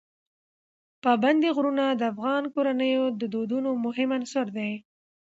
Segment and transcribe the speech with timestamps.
[1.03, 4.71] پابندي غرونه د افغان کورنیو د دودونو مهم عنصر دی.